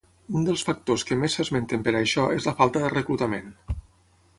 Un 0.37 0.45
dels 0.47 0.63
factors 0.69 1.05
que 1.09 1.19
més 1.25 1.37
s'esmenten 1.39 1.85
per 1.89 1.95
a 1.95 2.01
això 2.03 2.27
és 2.39 2.51
la 2.51 2.59
falta 2.63 2.85
de 2.87 2.93
reclutament. 2.99 3.59